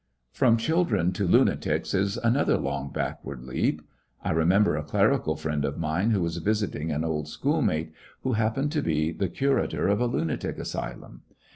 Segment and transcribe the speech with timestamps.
[0.31, 3.83] From children to lunatics is another long The biggest backward leap.
[4.23, 7.93] I remember a clerical friend '^'^^^^'^ of mine who was visiting an old schoolmate
[8.23, 11.21] who happened to be the curator of a lunatic asylum.